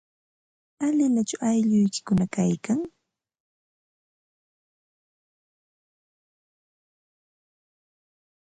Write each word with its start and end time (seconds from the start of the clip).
¿Alilachu 0.85 1.37
aylluykikuna 1.47 2.25
kaykan? 2.35 2.79